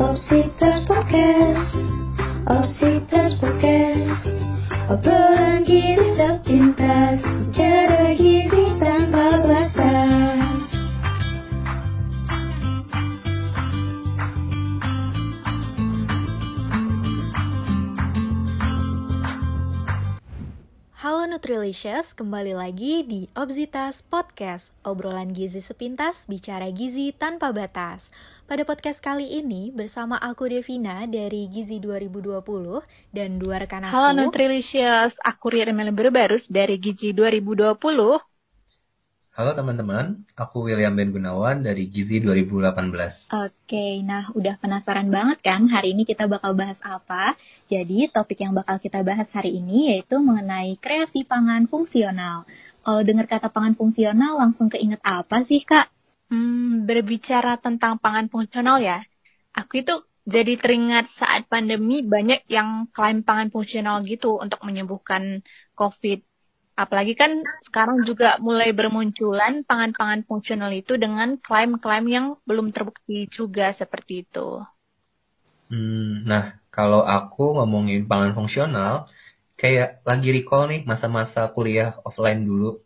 Obsitas 0.00 0.88
Podcast 0.88 1.76
Obsitas 2.48 3.36
Podcast. 3.36 4.24
Obrolan 4.88 5.60
gizi 5.68 6.16
sepintas 6.16 7.20
Bicara 7.20 8.16
gizi 8.16 8.64
tanpa 8.80 9.44
batas. 9.44 10.60
Halo 21.00 21.28
Nutrilicious, 21.28 22.16
kembali 22.16 22.56
lagi 22.56 23.04
di 23.04 23.28
Obsitas 23.36 24.00
Podcast, 24.00 24.72
obrolan 24.80 25.36
gizi 25.36 25.60
sepintas, 25.60 26.24
bicara 26.24 26.72
gizi 26.72 27.12
tanpa 27.12 27.52
batas. 27.52 28.08
Pada 28.50 28.66
podcast 28.66 28.98
kali 28.98 29.30
ini 29.30 29.70
bersama 29.70 30.18
aku 30.18 30.50
Devina 30.50 31.06
dari 31.06 31.46
Gizi 31.46 31.78
2020 31.78 32.82
dan 33.14 33.38
dua 33.38 33.62
rekan 33.62 33.86
aku. 33.86 33.94
Halo 33.94 34.10
Nutrilicious, 34.10 35.14
aku 35.22 35.54
Riri 35.54 35.70
Barus 36.10 36.42
dari 36.50 36.74
Gizi 36.82 37.14
2020. 37.14 37.78
Halo 39.38 39.50
teman-teman, 39.54 40.26
aku 40.34 40.66
William 40.66 40.98
Ben 40.98 41.14
Gunawan 41.14 41.62
dari 41.62 41.94
Gizi 41.94 42.18
2018. 42.18 43.30
Oke, 43.30 44.02
nah 44.02 44.34
udah 44.34 44.58
penasaran 44.58 45.14
banget 45.14 45.46
kan 45.46 45.70
hari 45.70 45.94
ini 45.94 46.02
kita 46.02 46.26
bakal 46.26 46.50
bahas 46.58 46.82
apa? 46.82 47.38
Jadi 47.70 48.10
topik 48.10 48.42
yang 48.42 48.58
bakal 48.58 48.82
kita 48.82 49.06
bahas 49.06 49.30
hari 49.30 49.62
ini 49.62 49.94
yaitu 49.94 50.18
mengenai 50.18 50.74
kreasi 50.82 51.22
pangan 51.22 51.70
fungsional. 51.70 52.50
Kalau 52.82 53.06
dengar 53.06 53.30
kata 53.30 53.46
pangan 53.46 53.78
fungsional 53.78 54.42
langsung 54.42 54.66
keinget 54.66 54.98
apa 55.06 55.46
sih 55.46 55.62
kak? 55.62 55.86
Hmm, 56.30 56.86
berbicara 56.86 57.58
tentang 57.58 57.98
pangan 57.98 58.30
fungsional 58.30 58.78
ya, 58.78 59.02
aku 59.58 59.82
itu 59.82 59.94
jadi 60.22 60.54
teringat 60.62 61.10
saat 61.18 61.42
pandemi 61.50 62.06
banyak 62.06 62.46
yang 62.46 62.86
klaim 62.94 63.26
pangan 63.26 63.50
fungsional 63.50 64.06
gitu 64.06 64.38
untuk 64.38 64.62
menyembuhkan 64.62 65.42
COVID. 65.74 66.22
Apalagi 66.78 67.18
kan 67.18 67.42
sekarang 67.66 68.06
juga 68.08 68.38
mulai 68.38 68.70
bermunculan 68.70 69.66
pangan-pangan 69.66 70.22
fungsional 70.24 70.70
itu 70.72 70.94
dengan 70.96 71.34
klaim-klaim 71.42 72.06
yang 72.06 72.26
belum 72.46 72.70
terbukti 72.70 73.26
juga 73.28 73.74
seperti 73.74 74.24
itu. 74.24 74.62
Hmm, 75.70 76.24
nah, 76.30 76.56
kalau 76.70 77.02
aku 77.02 77.58
ngomongin 77.58 78.06
pangan 78.10 78.32
fungsional, 78.38 79.10
kayak 79.60 80.00
lagi 80.08 80.28
recall 80.32 80.70
nih 80.70 80.86
masa-masa 80.86 81.50
kuliah 81.52 81.98
offline 82.06 82.42
dulu. 82.48 82.80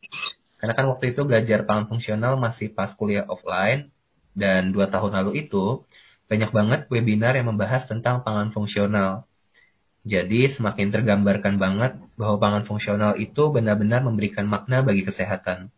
Karena 0.65 0.81
kan 0.81 0.89
waktu 0.89 1.12
itu 1.12 1.29
belajar 1.29 1.69
pangan 1.69 1.93
fungsional 1.93 2.41
masih 2.41 2.73
pas 2.73 2.89
kuliah 2.97 3.29
offline, 3.29 3.93
dan 4.33 4.73
dua 4.73 4.89
tahun 4.89 5.12
lalu 5.12 5.45
itu 5.45 5.84
banyak 6.25 6.51
banget 6.57 6.81
webinar 6.89 7.37
yang 7.37 7.53
membahas 7.53 7.84
tentang 7.84 8.25
pangan 8.25 8.48
fungsional. 8.57 9.29
Jadi 10.09 10.57
semakin 10.57 10.89
tergambarkan 10.89 11.61
banget 11.61 12.01
bahwa 12.17 12.41
pangan 12.41 12.65
fungsional 12.65 13.20
itu 13.20 13.53
benar-benar 13.53 14.01
memberikan 14.01 14.48
makna 14.48 14.81
bagi 14.81 15.05
kesehatan. 15.05 15.69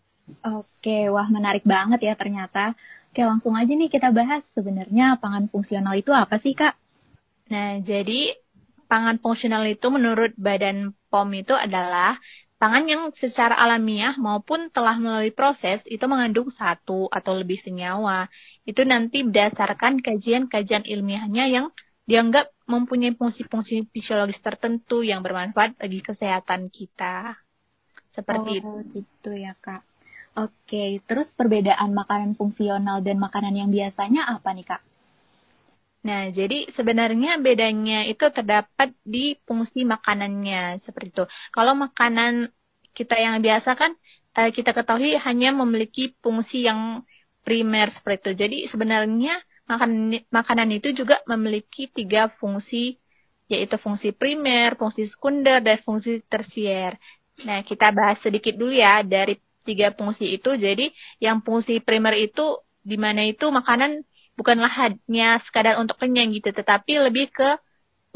Oke, 0.46 1.10
wah 1.10 1.26
menarik 1.26 1.66
banget 1.66 2.06
ya 2.06 2.14
ternyata. 2.14 2.78
Oke, 3.10 3.26
langsung 3.26 3.58
aja 3.58 3.74
nih 3.74 3.90
kita 3.90 4.14
bahas 4.14 4.46
sebenarnya 4.54 5.18
pangan 5.18 5.50
fungsional 5.50 5.98
itu 5.98 6.14
apa 6.14 6.38
sih, 6.38 6.54
Kak? 6.54 6.78
Nah, 7.50 7.82
jadi 7.82 8.38
pangan 8.86 9.18
fungsional 9.18 9.66
itu 9.66 9.86
menurut 9.90 10.30
Badan 10.38 10.94
POM 11.10 11.30
itu 11.34 11.54
adalah 11.58 12.22
pangan 12.56 12.84
yang 12.88 13.02
secara 13.12 13.52
alamiah 13.56 14.16
maupun 14.16 14.72
telah 14.72 14.96
melalui 14.96 15.32
proses 15.32 15.84
itu 15.84 16.02
mengandung 16.08 16.48
satu 16.48 17.08
atau 17.12 17.32
lebih 17.36 17.60
senyawa. 17.60 18.28
Itu 18.64 18.82
nanti 18.88 19.22
berdasarkan 19.22 20.00
kajian-kajian 20.00 20.88
ilmiahnya 20.88 21.44
yang 21.52 21.66
dianggap 22.08 22.54
mempunyai 22.64 23.14
fungsi-fungsi 23.18 23.90
fisiologis 23.90 24.40
tertentu 24.40 25.02
yang 25.04 25.20
bermanfaat 25.20 25.76
bagi 25.76 26.00
kesehatan 26.00 26.72
kita. 26.72 27.36
Seperti 28.14 28.64
oh, 28.64 28.80
itu. 28.80 29.04
gitu 29.04 29.30
ya, 29.36 29.52
Kak. 29.60 29.84
Oke, 30.36 31.00
terus 31.04 31.28
perbedaan 31.32 31.96
makanan 31.96 32.36
fungsional 32.36 33.00
dan 33.00 33.16
makanan 33.20 33.56
yang 33.56 33.68
biasanya 33.72 34.28
apa 34.28 34.52
nih, 34.52 34.66
Kak? 34.68 34.82
Nah, 36.06 36.22
jadi 36.38 36.56
sebenarnya 36.76 37.30
bedanya 37.46 37.94
itu 38.10 38.24
terdapat 38.36 38.88
di 39.14 39.18
fungsi 39.46 39.78
makanannya, 39.92 40.78
seperti 40.86 41.08
itu. 41.14 41.24
Kalau 41.54 41.72
makanan 41.84 42.32
kita 42.96 43.14
yang 43.24 43.34
biasa 43.46 43.70
kan, 43.80 43.90
eh, 44.38 44.50
kita 44.56 44.70
ketahui 44.78 45.10
hanya 45.26 45.48
memiliki 45.60 46.02
fungsi 46.22 46.56
yang 46.68 46.80
primer 47.46 47.86
seperti 47.96 48.18
itu. 48.22 48.32
Jadi 48.42 48.56
sebenarnya 48.72 49.34
makanan, 49.70 49.98
makanan 50.38 50.68
itu 50.78 50.88
juga 51.00 51.16
memiliki 51.30 51.82
tiga 51.96 52.30
fungsi, 52.38 52.76
yaitu 53.52 53.76
fungsi 53.84 54.08
primer, 54.20 54.68
fungsi 54.80 55.02
sekunder, 55.12 55.58
dan 55.66 55.76
fungsi 55.86 56.22
tersier. 56.32 56.92
Nah, 57.46 57.58
kita 57.68 57.86
bahas 57.98 58.18
sedikit 58.24 58.54
dulu 58.60 58.72
ya 58.84 59.02
dari 59.02 59.34
tiga 59.66 59.90
fungsi 59.98 60.24
itu. 60.38 60.50
Jadi, 60.54 60.84
yang 61.24 61.42
fungsi 61.46 61.82
primer 61.86 62.14
itu, 62.26 62.62
di 62.90 62.96
mana 63.04 63.22
itu 63.26 63.44
makanan 63.58 64.06
bukanlah 64.36 64.70
hanya 64.70 65.40
sekadar 65.42 65.80
untuk 65.80 65.96
kenyang 65.98 66.30
gitu, 66.36 66.52
tetapi 66.52 67.00
lebih 67.08 67.32
ke 67.32 67.56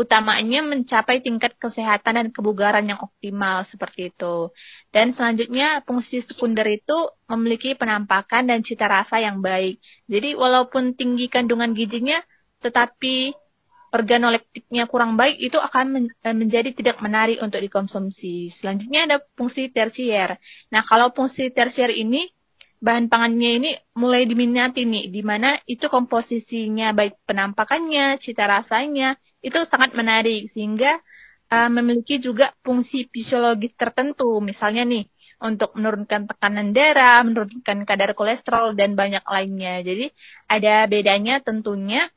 utamanya 0.00 0.64
mencapai 0.64 1.20
tingkat 1.20 1.60
kesehatan 1.60 2.16
dan 2.16 2.26
kebugaran 2.32 2.88
yang 2.88 2.96
optimal 3.04 3.68
seperti 3.68 4.08
itu. 4.08 4.48
Dan 4.88 5.12
selanjutnya 5.12 5.84
fungsi 5.84 6.24
sekunder 6.24 6.64
itu 6.72 6.96
memiliki 7.28 7.76
penampakan 7.76 8.48
dan 8.48 8.64
cita 8.64 8.88
rasa 8.88 9.20
yang 9.20 9.44
baik. 9.44 9.76
Jadi 10.08 10.32
walaupun 10.32 10.96
tinggi 10.96 11.28
kandungan 11.28 11.76
gizinya 11.76 12.16
tetapi 12.64 13.36
organolektiknya 13.90 14.86
kurang 14.86 15.18
baik 15.18 15.36
itu 15.36 15.58
akan 15.58 16.08
eh, 16.08 16.36
menjadi 16.36 16.70
tidak 16.72 16.96
menarik 17.04 17.42
untuk 17.42 17.60
dikonsumsi. 17.60 18.54
Selanjutnya 18.56 19.04
ada 19.04 19.16
fungsi 19.36 19.68
tersier. 19.68 20.38
Nah, 20.72 20.82
kalau 20.86 21.10
fungsi 21.12 21.50
tersier 21.50 21.90
ini 21.92 22.30
bahan 22.80 23.12
pangannya 23.12 23.50
ini 23.60 23.70
mulai 23.92 24.24
diminati 24.24 24.88
nih, 24.88 25.12
di 25.12 25.20
mana 25.20 25.60
itu 25.68 25.86
komposisinya 25.92 26.96
baik 26.96 27.20
penampakannya, 27.28 28.16
cita 28.24 28.48
rasanya 28.48 29.20
itu 29.44 29.56
sangat 29.68 29.92
menarik 29.92 30.48
sehingga 30.52 31.00
uh, 31.52 31.68
memiliki 31.68 32.20
juga 32.20 32.56
fungsi 32.64 33.08
fisiologis 33.12 33.76
tertentu, 33.76 34.40
misalnya 34.40 34.88
nih 34.88 35.04
untuk 35.40 35.72
menurunkan 35.76 36.28
tekanan 36.28 36.72
darah, 36.76 37.24
menurunkan 37.24 37.88
kadar 37.88 38.12
kolesterol 38.12 38.76
dan 38.76 38.92
banyak 38.96 39.24
lainnya. 39.24 39.80
Jadi 39.80 40.12
ada 40.48 40.84
bedanya 40.88 41.40
tentunya 41.40 42.08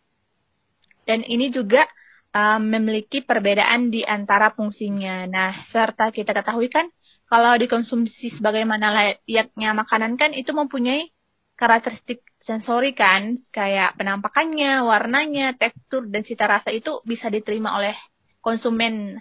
dan 1.03 1.23
ini 1.27 1.51
juga 1.51 1.87
uh, 2.35 2.59
memiliki 2.59 3.23
perbedaan 3.23 3.91
di 3.91 4.03
antara 4.03 4.51
fungsinya. 4.55 5.27
Nah, 5.27 5.51
serta 5.71 6.11
kita 6.11 6.31
ketahui 6.31 6.67
kan 6.67 6.87
kalau 7.33 7.57
dikonsumsi 7.57 8.37
sebagaimana 8.37 8.93
layaknya 8.93 9.73
makanan 9.73 10.21
kan 10.21 10.37
itu 10.37 10.53
mempunyai 10.53 11.09
karakteristik 11.57 12.21
sensori 12.45 12.93
kan, 12.93 13.41
kayak 13.49 13.97
penampakannya, 13.97 14.85
warnanya, 14.85 15.57
tekstur, 15.57 16.05
dan 16.13 16.21
cita 16.21 16.45
rasa 16.45 16.69
itu 16.69 17.01
bisa 17.09 17.33
diterima 17.33 17.73
oleh 17.73 17.97
konsumen 18.37 19.17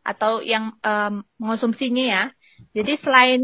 atau 0.00 0.40
yang 0.40 0.72
um, 0.80 1.20
mengonsumsinya 1.36 2.04
ya. 2.08 2.24
Jadi 2.72 2.96
selain 3.04 3.42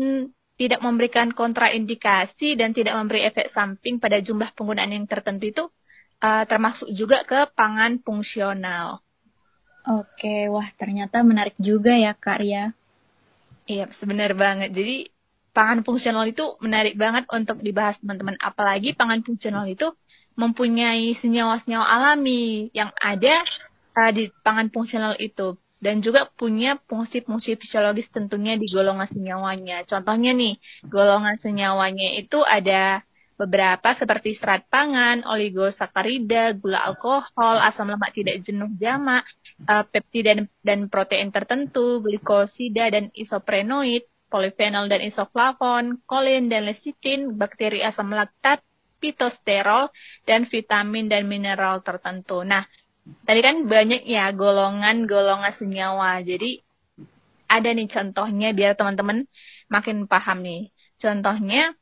tidak 0.56 0.81
memberikan 0.81 1.37
kontraindikasi 1.37 2.56
dan 2.56 2.72
tidak 2.72 2.97
memberi 2.97 3.28
efek 3.28 3.53
samping 3.53 4.00
pada 4.00 4.25
jumlah 4.25 4.48
penggunaan 4.56 4.97
yang 4.97 5.04
tertentu 5.04 5.44
itu, 5.53 5.65
uh, 6.25 6.48
termasuk 6.48 6.88
juga 6.97 7.21
ke 7.28 7.53
pangan 7.53 8.00
fungsional. 8.00 9.04
Oke, 9.84 10.48
wah 10.48 10.72
ternyata 10.81 11.21
menarik 11.21 11.60
juga 11.60 11.93
ya 11.93 12.16
Kak 12.16 12.41
Ria. 12.41 12.72
Iya, 13.71 13.84
sebenar 13.99 14.31
banget. 14.43 14.69
Jadi 14.78 15.10
pangan 15.56 15.81
fungsional 15.87 16.25
itu 16.32 16.43
menarik 16.65 16.94
banget 17.03 17.25
untuk 17.37 17.59
dibahas 17.66 17.97
teman-teman. 18.00 18.37
Apalagi 18.38 18.94
pangan 18.99 19.21
fungsional 19.27 19.65
itu 19.66 19.87
mempunyai 20.37 21.16
senyawa-senyawa 21.21 21.87
alami 21.97 22.68
yang 22.78 22.91
ada 23.01 23.34
uh, 23.97 24.10
di 24.13 24.28
pangan 24.45 24.68
fungsional 24.68 25.16
itu 25.18 25.57
dan 25.80 26.04
juga 26.04 26.28
punya 26.41 26.77
fungsi-fungsi 26.89 27.57
fisiologis 27.60 28.09
tentunya 28.13 28.53
di 28.60 28.66
golongan 28.68 29.09
senyawanya. 29.09 29.84
Contohnya 29.91 30.30
nih, 30.36 30.54
golongan 30.86 31.36
senyawanya 31.41 32.09
itu 32.21 32.39
ada 32.45 33.01
beberapa 33.36 33.92
seperti 33.92 34.41
serat 34.41 34.65
pangan, 34.72 35.21
oligosakarida, 35.28 36.56
gula 36.56 36.88
alkohol, 36.88 37.60
asam 37.60 37.92
lemak 37.92 38.16
tidak 38.16 38.41
jenuh 38.42 38.72
jamak, 38.80 39.28
uh, 39.68 39.84
peptida 39.84 40.33
dan, 40.33 40.48
dan 40.65 40.80
protein 40.88 41.28
tertentu, 41.28 42.00
glikosida 42.00 42.88
dan 42.88 43.12
isoprenoid, 43.12 44.09
polifenol 44.33 44.88
dan 44.88 45.04
isoflavon, 45.04 46.00
kolin 46.09 46.48
dan 46.48 46.65
lecitin, 46.65 47.36
bakteri 47.36 47.84
asam 47.84 48.10
laktat, 48.10 48.65
pitosterol, 48.98 49.92
dan 50.24 50.48
vitamin 50.48 51.06
dan 51.06 51.28
mineral 51.28 51.84
tertentu. 51.84 52.41
Nah, 52.41 52.65
tadi 53.22 53.41
kan 53.44 53.68
banyak 53.68 54.09
ya 54.09 54.33
golongan-golongan 54.33 55.54
senyawa. 55.60 56.24
Jadi 56.24 56.65
ada 57.47 57.68
nih 57.71 57.86
contohnya 57.86 58.50
biar 58.50 58.74
teman-teman 58.74 59.28
makin 59.71 60.10
paham 60.10 60.42
nih. 60.42 60.74
Contohnya 60.98 61.77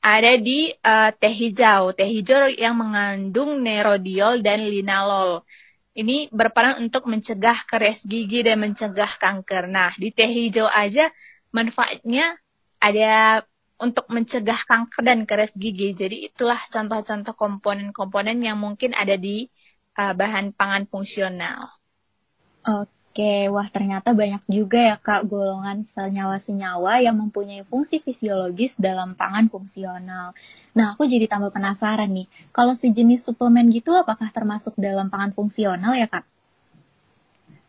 ada 0.00 0.32
di 0.40 0.72
uh, 0.72 1.12
teh 1.12 1.32
hijau. 1.32 1.92
Teh 1.92 2.08
hijau 2.08 2.48
yang 2.56 2.76
mengandung 2.76 3.60
nerodiol 3.60 4.40
dan 4.40 4.64
linalol. 4.64 5.44
Ini 5.92 6.32
berperan 6.32 6.80
untuk 6.80 7.04
mencegah 7.04 7.68
keres 7.68 8.00
gigi 8.08 8.40
dan 8.40 8.64
mencegah 8.64 9.20
kanker. 9.20 9.68
Nah, 9.68 9.92
di 10.00 10.08
teh 10.12 10.28
hijau 10.28 10.64
aja 10.64 11.12
manfaatnya 11.52 12.40
ada 12.80 13.44
untuk 13.80 14.08
mencegah 14.08 14.64
kanker 14.64 15.04
dan 15.04 15.28
keres 15.28 15.52
gigi. 15.52 15.92
Jadi 15.92 16.32
itulah 16.32 16.60
contoh-contoh 16.72 17.36
komponen-komponen 17.36 18.40
yang 18.40 18.56
mungkin 18.56 18.96
ada 18.96 19.20
di 19.20 19.48
uh, 20.00 20.16
bahan 20.16 20.56
pangan 20.56 20.88
fungsional. 20.88 21.68
Oke. 22.64 22.99
Oke, 23.10 23.50
wah 23.50 23.66
ternyata 23.74 24.14
banyak 24.14 24.42
juga 24.46 24.78
ya 24.90 24.96
Kak 25.06 25.26
golongan 25.26 25.82
senyawa-senyawa 25.98 27.02
yang 27.02 27.18
mempunyai 27.18 27.66
fungsi 27.66 27.98
fisiologis 28.06 28.70
dalam 28.78 29.18
pangan 29.18 29.50
fungsional. 29.50 30.30
Nah, 30.78 30.86
aku 30.94 31.02
jadi 31.10 31.26
tambah 31.26 31.50
penasaran 31.50 32.06
nih, 32.14 32.30
kalau 32.54 32.78
sejenis 32.78 33.26
suplemen 33.26 33.66
gitu 33.74 33.90
apakah 33.98 34.30
termasuk 34.30 34.78
dalam 34.78 35.10
pangan 35.10 35.34
fungsional 35.34 35.98
ya 35.98 36.06
Kak? 36.06 36.22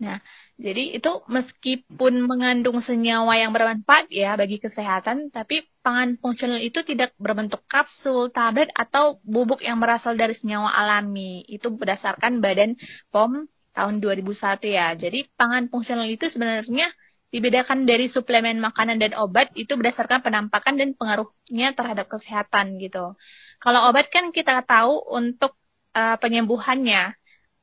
Nah, 0.02 0.18
jadi 0.62 0.98
itu 0.98 1.10
meskipun 1.26 2.14
mengandung 2.30 2.78
senyawa 2.82 3.34
yang 3.42 3.50
bermanfaat 3.50 4.14
ya 4.14 4.38
bagi 4.38 4.58
kesehatan, 4.62 5.34
tapi 5.34 5.66
pangan 5.82 6.22
fungsional 6.22 6.62
itu 6.62 6.86
tidak 6.86 7.18
berbentuk 7.18 7.66
kapsul, 7.66 8.30
tablet, 8.30 8.70
atau 8.78 9.18
bubuk 9.26 9.62
yang 9.66 9.82
berasal 9.82 10.14
dari 10.14 10.38
senyawa 10.38 10.70
alami. 10.74 11.46
Itu 11.50 11.74
berdasarkan 11.74 12.46
Badan 12.46 12.78
POM 13.10 13.50
tahun 13.72 14.04
2001 14.04 14.68
ya. 14.68 14.94
Jadi 14.96 15.28
pangan 15.36 15.68
fungsional 15.72 16.08
itu 16.08 16.28
sebenarnya 16.28 16.92
dibedakan 17.32 17.88
dari 17.88 18.12
suplemen 18.12 18.60
makanan 18.60 19.00
dan 19.00 19.16
obat 19.16 19.56
itu 19.56 19.80
berdasarkan 19.80 20.20
penampakan 20.20 20.76
dan 20.76 20.92
pengaruhnya 21.00 21.72
terhadap 21.72 22.12
kesehatan 22.12 22.76
gitu. 22.84 23.16
Kalau 23.64 23.88
obat 23.88 24.12
kan 24.12 24.36
kita 24.36 24.60
tahu 24.68 25.00
untuk 25.16 25.56
uh, 25.96 26.20
penyembuhannya 26.20 27.16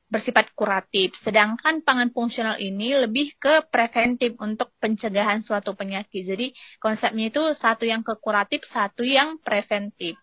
bersifat 0.09 0.57
kuratif, 0.57 1.13
sedangkan 1.21 1.85
pangan 1.85 2.09
fungsional 2.17 2.57
ini 2.57 2.97
lebih 2.97 3.37
ke 3.37 3.69
preventif 3.69 4.41
untuk 4.41 4.73
pencegahan 4.81 5.45
suatu 5.45 5.77
penyakit. 5.77 6.25
Jadi 6.25 6.57
konsepnya 6.81 7.29
itu 7.29 7.45
satu 7.61 7.85
yang 7.85 8.01
ke 8.01 8.17
kuratif, 8.17 8.65
satu 8.73 9.05
yang 9.05 9.37
preventif. 9.45 10.17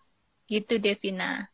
Gitu 0.50 0.82
Devina. 0.82 1.46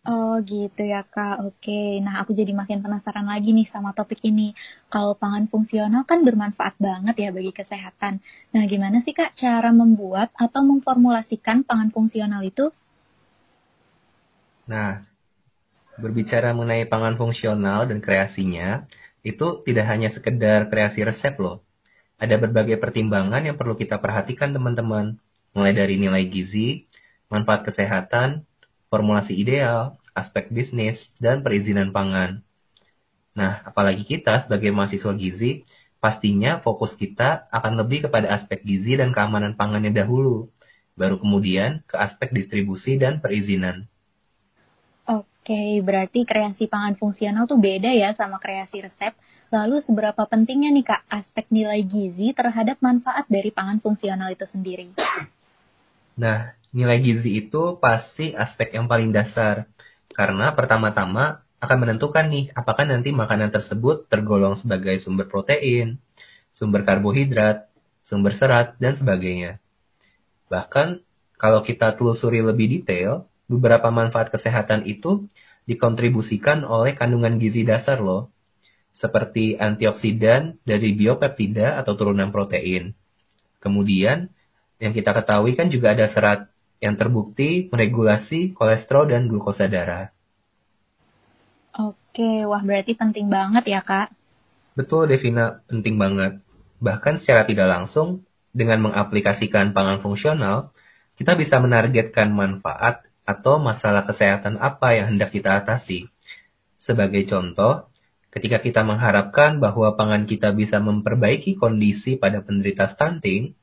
Oh 0.00 0.40
gitu 0.40 0.80
ya 0.92 1.04
kak, 1.04 1.44
oke. 1.44 1.80
Nah 2.04 2.14
aku 2.24 2.32
jadi 2.32 2.52
makin 2.56 2.80
penasaran 2.84 3.28
lagi 3.28 3.52
nih 3.52 3.68
sama 3.68 3.92
topik 3.92 4.20
ini. 4.24 4.56
Kalau 4.92 5.12
pangan 5.12 5.44
fungsional 5.52 6.02
kan 6.08 6.24
bermanfaat 6.24 6.74
banget 6.80 7.14
ya 7.20 7.28
bagi 7.36 7.52
kesehatan. 7.52 8.14
Nah 8.56 8.62
gimana 8.72 9.04
sih 9.04 9.12
kak 9.12 9.36
cara 9.36 9.70
membuat 9.76 10.32
atau 10.44 10.60
memformulasikan 10.64 11.68
pangan 11.68 11.92
fungsional 11.92 12.40
itu? 12.40 12.72
Nah, 14.72 15.04
berbicara 16.00 16.56
mengenai 16.56 16.88
pangan 16.88 17.14
fungsional 17.20 17.84
dan 17.90 18.00
kreasinya, 18.00 18.88
itu 19.20 19.60
tidak 19.68 19.86
hanya 19.92 20.08
sekedar 20.16 20.72
kreasi 20.72 21.04
resep 21.04 21.36
loh. 21.36 21.60
Ada 22.16 22.40
berbagai 22.40 22.80
pertimbangan 22.80 23.42
yang 23.44 23.56
perlu 23.60 23.76
kita 23.76 24.00
perhatikan 24.00 24.56
teman-teman. 24.56 25.20
Mulai 25.52 25.72
dari 25.76 25.96
nilai 26.00 26.24
gizi, 26.30 26.88
manfaat 27.32 27.68
kesehatan, 27.68 28.48
formulasi 28.90 29.32
ideal, 29.38 29.96
aspek 30.12 30.50
bisnis, 30.50 30.98
dan 31.22 31.40
perizinan 31.46 31.94
pangan. 31.94 32.42
Nah, 33.32 33.62
apalagi 33.62 34.02
kita 34.02 34.44
sebagai 34.44 34.74
mahasiswa 34.74 35.14
gizi, 35.14 35.62
pastinya 36.02 36.58
fokus 36.60 36.92
kita 36.98 37.46
akan 37.54 37.78
lebih 37.80 38.10
kepada 38.10 38.34
aspek 38.34 38.66
gizi 38.66 38.98
dan 38.98 39.14
keamanan 39.14 39.54
pangannya 39.54 39.94
dahulu, 39.94 40.50
baru 40.98 41.16
kemudian 41.16 41.86
ke 41.86 41.96
aspek 41.96 42.34
distribusi 42.34 42.98
dan 42.98 43.22
perizinan. 43.22 43.86
Oke, 45.06 45.80
berarti 45.80 46.28
kreasi 46.28 46.68
pangan 46.68 46.98
fungsional 47.00 47.48
tuh 47.48 47.56
beda 47.56 47.94
ya 47.94 48.12
sama 48.12 48.36
kreasi 48.36 48.84
resep. 48.84 49.16
Lalu 49.50 49.82
seberapa 49.82 50.22
pentingnya 50.30 50.70
nih 50.70 50.86
Kak 50.86 51.02
aspek 51.10 51.50
nilai 51.50 51.82
gizi 51.82 52.30
terhadap 52.30 52.78
manfaat 52.78 53.26
dari 53.26 53.50
pangan 53.50 53.82
fungsional 53.82 54.30
itu 54.30 54.46
sendiri? 54.46 54.94
Nah, 56.14 56.54
nilai 56.70 57.02
gizi 57.02 57.46
itu 57.46 57.78
pasti 57.82 58.34
aspek 58.34 58.74
yang 58.74 58.86
paling 58.86 59.10
dasar. 59.10 59.66
Karena 60.10 60.54
pertama-tama 60.54 61.42
akan 61.60 61.78
menentukan 61.86 62.26
nih 62.30 62.50
apakah 62.56 62.88
nanti 62.88 63.12
makanan 63.12 63.52
tersebut 63.52 64.08
tergolong 64.08 64.58
sebagai 64.58 64.98
sumber 65.04 65.28
protein, 65.28 66.00
sumber 66.56 66.82
karbohidrat, 66.88 67.68
sumber 68.08 68.34
serat, 68.38 68.74
dan 68.80 68.96
sebagainya. 68.96 69.60
Bahkan 70.50 71.04
kalau 71.38 71.62
kita 71.62 71.94
telusuri 71.94 72.42
lebih 72.42 72.80
detail, 72.80 73.30
beberapa 73.46 73.88
manfaat 73.88 74.34
kesehatan 74.34 74.84
itu 74.84 75.30
dikontribusikan 75.64 76.66
oleh 76.66 76.98
kandungan 76.98 77.38
gizi 77.38 77.62
dasar 77.62 78.02
loh, 78.02 78.34
seperti 78.98 79.56
antioksidan 79.56 80.60
dari 80.66 80.92
biopeptida 80.92 81.80
atau 81.80 81.96
turunan 81.96 82.28
protein. 82.34 82.92
Kemudian, 83.62 84.28
yang 84.80 84.92
kita 84.92 85.12
ketahui 85.12 85.56
kan 85.56 85.68
juga 85.68 85.92
ada 85.96 86.08
serat 86.12 86.48
yang 86.80 86.96
terbukti 86.96 87.68
meregulasi 87.68 88.56
kolesterol 88.56 89.12
dan 89.12 89.28
glukosa 89.28 89.68
darah. 89.68 90.10
Oke, 91.76 92.42
wah 92.48 92.64
berarti 92.64 92.96
penting 92.96 93.30
banget 93.30 93.68
ya 93.68 93.80
kak. 93.84 94.10
Betul 94.74 95.12
Devina, 95.12 95.60
penting 95.68 96.00
banget. 96.00 96.40
Bahkan 96.80 97.20
secara 97.22 97.44
tidak 97.44 97.68
langsung, 97.68 98.24
dengan 98.50 98.90
mengaplikasikan 98.90 99.76
pangan 99.76 100.02
fungsional, 100.02 100.74
kita 101.14 101.36
bisa 101.36 101.60
menargetkan 101.60 102.32
manfaat 102.32 103.06
atau 103.28 103.62
masalah 103.62 104.08
kesehatan 104.08 104.58
apa 104.58 104.96
yang 104.96 105.14
hendak 105.14 105.30
kita 105.30 105.62
atasi. 105.62 106.10
Sebagai 106.82 107.28
contoh, 107.30 107.86
ketika 108.34 108.58
kita 108.58 108.82
mengharapkan 108.82 109.62
bahwa 109.62 109.94
pangan 109.94 110.26
kita 110.26 110.50
bisa 110.56 110.82
memperbaiki 110.82 111.60
kondisi 111.60 112.16
pada 112.18 112.42
penderita 112.42 112.90
stunting, 112.90 113.54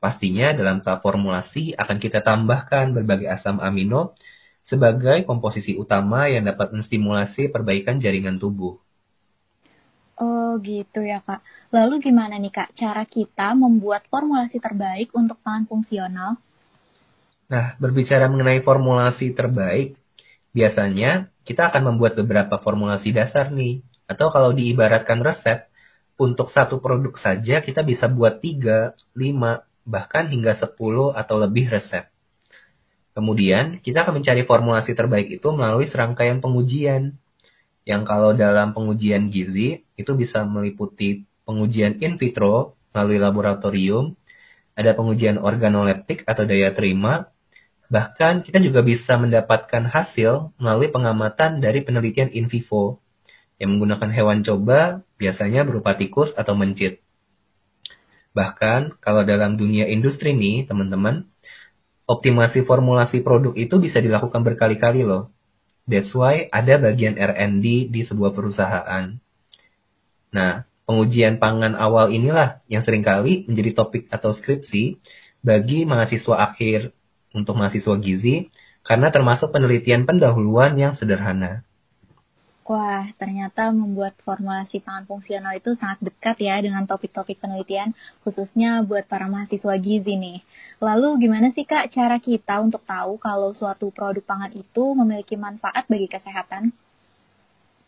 Pastinya 0.00 0.56
dalam 0.56 0.80
tahap 0.80 1.04
formulasi 1.04 1.76
akan 1.76 2.00
kita 2.00 2.24
tambahkan 2.24 2.96
berbagai 2.96 3.28
asam 3.28 3.60
amino 3.60 4.16
sebagai 4.64 5.28
komposisi 5.28 5.76
utama 5.76 6.24
yang 6.32 6.48
dapat 6.48 6.72
menstimulasi 6.72 7.52
perbaikan 7.52 8.00
jaringan 8.00 8.40
tubuh. 8.40 8.80
Oh 10.16 10.56
gitu 10.64 11.04
ya 11.04 11.20
kak. 11.20 11.44
Lalu 11.68 12.00
gimana 12.00 12.40
nih 12.40 12.48
kak 12.48 12.72
cara 12.76 13.04
kita 13.04 13.52
membuat 13.52 14.08
formulasi 14.08 14.56
terbaik 14.56 15.12
untuk 15.12 15.36
pangan 15.44 15.68
fungsional? 15.68 16.40
Nah, 17.50 17.74
berbicara 17.76 18.24
mengenai 18.30 18.64
formulasi 18.64 19.36
terbaik, 19.36 20.00
biasanya 20.56 21.28
kita 21.44 21.68
akan 21.68 21.92
membuat 21.92 22.16
beberapa 22.16 22.56
formulasi 22.56 23.12
dasar 23.12 23.52
nih. 23.52 23.84
Atau 24.08 24.32
kalau 24.32 24.56
diibaratkan 24.56 25.20
resep, 25.20 25.66
untuk 26.20 26.52
satu 26.52 26.84
produk 26.84 27.16
saja 27.16 27.64
kita 27.64 27.80
bisa 27.80 28.06
buat 28.06 28.44
3, 28.44 28.92
5, 29.16 29.69
bahkan 29.84 30.28
hingga 30.28 30.56
10 30.56 30.76
atau 31.16 31.36
lebih 31.40 31.70
resep. 31.70 32.08
Kemudian, 33.10 33.82
kita 33.82 34.06
akan 34.06 34.22
mencari 34.22 34.46
formulasi 34.46 34.94
terbaik 34.94 35.28
itu 35.28 35.48
melalui 35.50 35.90
serangkaian 35.90 36.38
pengujian. 36.38 37.18
Yang 37.82 38.02
kalau 38.06 38.30
dalam 38.36 38.70
pengujian 38.70 39.34
gizi, 39.34 39.82
itu 39.98 40.12
bisa 40.14 40.46
meliputi 40.46 41.26
pengujian 41.42 41.98
in 41.98 42.16
vitro 42.20 42.78
melalui 42.94 43.18
laboratorium, 43.18 44.14
ada 44.78 44.94
pengujian 44.94 45.42
organoleptik 45.42 46.22
atau 46.24 46.46
daya 46.46 46.70
terima, 46.72 47.28
bahkan 47.90 48.46
kita 48.46 48.62
juga 48.62 48.86
bisa 48.86 49.18
mendapatkan 49.18 49.90
hasil 49.90 50.54
melalui 50.62 50.94
pengamatan 50.94 51.58
dari 51.58 51.82
penelitian 51.82 52.30
in 52.30 52.46
vivo, 52.46 53.02
yang 53.60 53.76
menggunakan 53.76 54.08
hewan 54.14 54.40
coba, 54.46 55.04
biasanya 55.20 55.66
berupa 55.66 55.98
tikus 55.98 56.32
atau 56.38 56.56
mencit. 56.56 56.99
Bahkan 58.30 59.02
kalau 59.02 59.26
dalam 59.26 59.58
dunia 59.58 59.90
industri 59.90 60.34
nih, 60.34 60.70
teman-teman, 60.70 61.26
optimasi 62.06 62.66
formulasi 62.66 63.22
produk 63.22 63.54
itu 63.54 63.78
bisa 63.78 63.98
dilakukan 63.98 64.42
berkali-kali 64.42 65.06
loh. 65.06 65.30
That's 65.90 66.14
why 66.14 66.46
ada 66.54 66.78
bagian 66.78 67.18
R&D 67.18 67.90
di 67.90 68.00
sebuah 68.06 68.30
perusahaan. 68.30 69.18
Nah, 70.30 70.62
pengujian 70.86 71.42
pangan 71.42 71.74
awal 71.74 72.14
inilah 72.14 72.62
yang 72.70 72.86
sering 72.86 73.02
kali 73.02 73.46
menjadi 73.50 73.74
topik 73.74 74.06
atau 74.10 74.34
skripsi 74.34 74.98
bagi 75.42 75.86
mahasiswa 75.86 76.50
akhir 76.50 76.94
untuk 77.34 77.58
mahasiswa 77.58 77.94
gizi 77.98 78.50
karena 78.86 79.10
termasuk 79.14 79.50
penelitian 79.50 80.06
pendahuluan 80.06 80.78
yang 80.78 80.94
sederhana. 80.94 81.66
Wah, 82.68 83.10
ternyata 83.18 83.74
membuat 83.74 84.14
formulasi 84.22 84.78
pangan 84.78 85.02
fungsional 85.02 85.58
itu 85.58 85.74
sangat 85.74 86.06
dekat 86.06 86.38
ya 86.38 86.54
dengan 86.62 86.86
topik-topik 86.86 87.42
penelitian, 87.42 87.98
khususnya 88.22 88.86
buat 88.86 89.10
para 89.10 89.26
mahasiswa 89.26 89.74
gizi 89.80 90.14
nih. 90.14 90.38
Lalu 90.78 91.26
gimana 91.26 91.50
sih 91.50 91.66
Kak 91.66 91.90
cara 91.90 92.22
kita 92.22 92.62
untuk 92.62 92.86
tahu 92.86 93.18
kalau 93.18 93.50
suatu 93.58 93.90
produk 93.90 94.22
pangan 94.22 94.54
itu 94.54 94.84
memiliki 94.94 95.34
manfaat 95.34 95.90
bagi 95.90 96.06
kesehatan? 96.06 96.70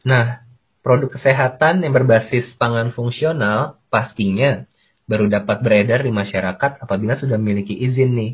Nah, 0.02 0.42
produk 0.82 1.14
kesehatan 1.14 1.86
yang 1.86 1.94
berbasis 1.94 2.58
pangan 2.58 2.90
fungsional 2.90 3.78
pastinya 3.86 4.66
baru 5.06 5.30
dapat 5.30 5.62
beredar 5.62 6.02
di 6.02 6.10
masyarakat 6.10 6.82
apabila 6.82 7.14
sudah 7.14 7.38
memiliki 7.38 7.76
izin 7.76 8.18
nih. 8.18 8.32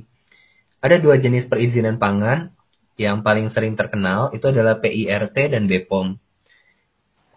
Ada 0.81 0.97
dua 1.03 1.21
jenis 1.21 1.45
perizinan 1.51 2.01
pangan 2.01 2.57
yang 2.97 3.21
paling 3.21 3.53
sering 3.53 3.77
terkenal 3.77 4.33
itu 4.33 4.49
adalah 4.49 4.81
PIRT 4.81 5.37
dan 5.53 5.69
BPOM. 5.69 6.28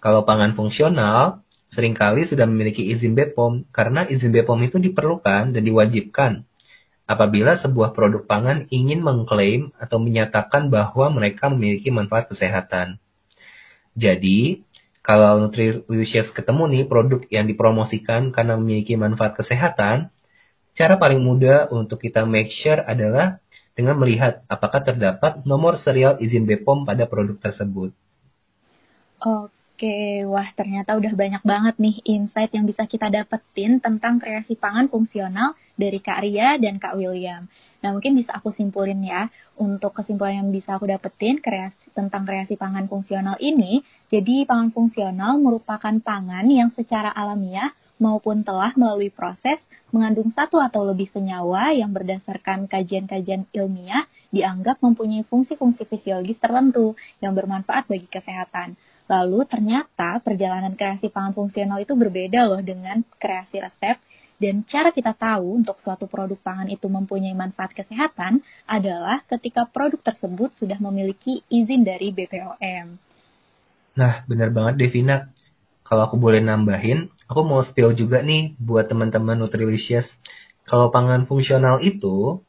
Kalau 0.01 0.25
pangan 0.25 0.57
fungsional, 0.57 1.45
sering 1.69 1.93
kali 1.93 2.25
sudah 2.25 2.49
memiliki 2.49 2.81
izin 2.89 3.13
BPOM 3.13 3.69
karena 3.69 4.03
izin 4.09 4.33
BPOM 4.33 4.59
itu 4.65 4.81
diperlukan 4.81 5.53
dan 5.53 5.61
diwajibkan 5.61 6.43
apabila 7.11 7.59
sebuah 7.59 7.91
produk 7.91 8.23
pangan 8.23 8.71
ingin 8.71 9.03
mengklaim 9.03 9.75
atau 9.75 9.99
menyatakan 9.99 10.71
bahwa 10.71 11.11
mereka 11.11 11.51
memiliki 11.51 11.91
manfaat 11.91 12.31
kesehatan. 12.31 13.03
Jadi, 13.99 14.63
kalau 15.03 15.43
Nutrilicious 15.43 16.31
ketemu 16.31 16.63
nih 16.71 16.83
produk 16.87 17.19
yang 17.27 17.49
dipromosikan 17.51 18.31
karena 18.31 18.55
memiliki 18.55 18.95
manfaat 18.95 19.35
kesehatan, 19.35 20.07
cara 20.77 20.95
paling 20.95 21.19
mudah 21.19 21.67
untuk 21.73 21.99
kita 21.99 22.23
make 22.23 22.55
sure 22.55 22.79
adalah 22.79 23.43
dengan 23.75 23.99
melihat 23.99 24.47
apakah 24.47 24.79
terdapat 24.79 25.43
nomor 25.43 25.83
serial 25.83 26.15
izin 26.23 26.47
BPOM 26.47 26.87
pada 26.87 27.09
produk 27.11 27.35
tersebut. 27.43 27.91
Oke, 29.71 30.21
wah 30.29 30.45
ternyata 30.53 30.93
udah 30.93 31.13
banyak 31.17 31.41
banget 31.41 31.75
nih 31.81 31.95
insight 32.05 32.51
yang 32.53 32.69
bisa 32.69 32.85
kita 32.85 33.09
dapetin 33.09 33.81
tentang 33.81 34.21
kreasi 34.21 34.53
pangan 34.53 34.85
fungsional 34.93 35.57
dari 35.73 35.97
Kak 35.97 36.21
Ria 36.21 36.59
dan 36.61 36.77
Kak 36.77 36.93
William. 36.99 37.49
Nah, 37.81 37.89
mungkin 37.89 38.13
bisa 38.13 38.37
aku 38.37 38.53
simpulin 38.53 39.01
ya, 39.01 39.33
untuk 39.57 39.97
kesimpulan 39.97 40.45
yang 40.45 40.49
bisa 40.53 40.77
aku 40.77 40.85
dapetin 40.85 41.41
kreasi, 41.41 41.81
tentang 41.97 42.29
kreasi 42.29 42.53
pangan 42.53 42.85
fungsional 42.85 43.41
ini, 43.41 43.81
jadi 44.13 44.45
pangan 44.45 44.69
fungsional 44.69 45.41
merupakan 45.41 45.95
pangan 45.97 46.45
yang 46.45 46.69
secara 46.77 47.09
alamiah 47.09 47.73
maupun 47.97 48.45
telah 48.45 48.73
melalui 48.77 49.09
proses 49.09 49.57
mengandung 49.89 50.29
satu 50.29 50.61
atau 50.61 50.85
lebih 50.85 51.09
senyawa 51.09 51.73
yang 51.73 51.89
berdasarkan 51.89 52.69
kajian-kajian 52.69 53.49
ilmiah 53.49 54.05
dianggap 54.29 54.77
mempunyai 54.79 55.25
fungsi-fungsi 55.25 55.89
fisiologis 55.89 56.37
tertentu 56.37 56.93
yang 57.17 57.33
bermanfaat 57.33 57.89
bagi 57.89 58.05
kesehatan. 58.05 58.77
Lalu 59.11 59.43
ternyata 59.43 60.23
perjalanan 60.23 60.71
kreasi 60.71 61.11
pangan 61.11 61.35
fungsional 61.35 61.83
itu 61.83 61.91
berbeda 61.99 62.47
loh 62.47 62.63
dengan 62.63 63.03
kreasi 63.19 63.59
resep 63.59 63.99
dan 64.41 64.65
cara 64.65 64.89
kita 64.89 65.13
tahu 65.13 65.61
untuk 65.61 65.77
suatu 65.83 66.07
produk 66.09 66.39
pangan 66.39 66.71
itu 66.71 66.87
mempunyai 66.87 67.35
manfaat 67.35 67.77
kesehatan 67.77 68.41
adalah 68.65 69.21
ketika 69.27 69.67
produk 69.69 69.99
tersebut 70.01 70.55
sudah 70.57 70.81
memiliki 70.81 71.45
izin 71.51 71.85
dari 71.85 72.09
BPOM. 72.09 72.97
Nah, 73.99 74.23
benar 74.25 74.49
banget 74.49 74.81
Devina. 74.81 75.29
Kalau 75.85 76.07
aku 76.07 76.15
boleh 76.15 76.39
nambahin, 76.39 77.11
aku 77.27 77.43
mau 77.43 77.61
spill 77.67 77.93
juga 77.93 78.23
nih 78.23 78.55
buat 78.57 78.87
teman-teman 78.87 79.37
Nutrilicious. 79.37 80.07
Kalau 80.63 80.87
pangan 80.87 81.27
fungsional 81.27 81.83
itu, 81.83 82.41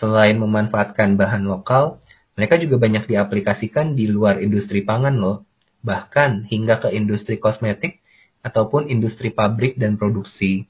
selain 0.00 0.40
memanfaatkan 0.40 1.20
bahan 1.20 1.44
lokal, 1.44 2.00
mereka 2.34 2.56
juga 2.56 2.80
banyak 2.80 3.04
diaplikasikan 3.06 3.92
di 3.92 4.08
luar 4.08 4.40
industri 4.40 4.82
pangan 4.82 5.20
loh. 5.20 5.47
Bahkan 5.88 6.52
hingga 6.52 6.84
ke 6.84 6.92
industri 6.92 7.40
kosmetik 7.40 8.04
ataupun 8.44 8.92
industri 8.92 9.32
pabrik 9.32 9.80
dan 9.80 9.96
produksi. 9.96 10.68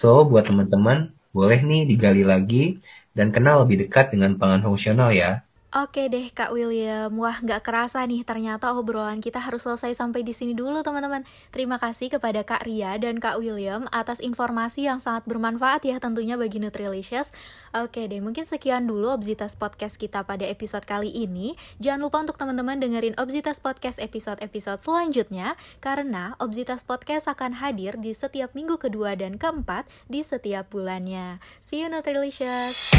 So, 0.00 0.24
buat 0.24 0.48
teman-teman, 0.48 1.12
boleh 1.36 1.60
nih 1.60 1.84
digali 1.84 2.24
lagi 2.24 2.80
dan 3.12 3.36
kenal 3.36 3.68
lebih 3.68 3.84
dekat 3.86 4.16
dengan 4.16 4.40
pangan 4.40 4.64
fungsional 4.64 5.12
ya. 5.12 5.44
Oke 5.70 6.10
deh 6.10 6.34
Kak 6.34 6.50
William, 6.50 7.14
wah 7.14 7.38
nggak 7.38 7.62
kerasa 7.62 8.02
nih 8.02 8.26
ternyata 8.26 8.74
obrolan 8.74 9.22
kita 9.22 9.38
harus 9.38 9.62
selesai 9.62 9.94
sampai 9.94 10.26
di 10.26 10.34
sini 10.34 10.50
dulu 10.50 10.82
teman-teman. 10.82 11.22
Terima 11.54 11.78
kasih 11.78 12.10
kepada 12.10 12.42
Kak 12.42 12.66
Ria 12.66 12.98
dan 12.98 13.22
Kak 13.22 13.38
William 13.38 13.86
atas 13.94 14.18
informasi 14.18 14.90
yang 14.90 14.98
sangat 14.98 15.30
bermanfaat 15.30 15.86
ya 15.86 16.02
tentunya 16.02 16.34
bagi 16.34 16.58
Nutrilicious. 16.58 17.30
Oke 17.70 18.10
deh, 18.10 18.18
mungkin 18.18 18.50
sekian 18.50 18.90
dulu 18.90 19.14
Obsitas 19.14 19.54
Podcast 19.54 19.94
kita 19.94 20.26
pada 20.26 20.42
episode 20.42 20.82
kali 20.82 21.06
ini. 21.06 21.54
Jangan 21.78 22.02
lupa 22.02 22.18
untuk 22.18 22.34
teman-teman 22.34 22.82
dengerin 22.82 23.14
Obsitas 23.14 23.62
Podcast 23.62 24.02
episode-episode 24.02 24.82
selanjutnya 24.82 25.54
karena 25.78 26.34
Obsitas 26.42 26.82
Podcast 26.82 27.30
akan 27.30 27.62
hadir 27.62 27.94
di 27.94 28.10
setiap 28.10 28.58
minggu 28.58 28.74
kedua 28.74 29.14
dan 29.14 29.38
keempat 29.38 29.86
di 30.10 30.26
setiap 30.26 30.66
bulannya. 30.74 31.38
See 31.62 31.78
you 31.78 31.86
Nutrilicious! 31.86 32.90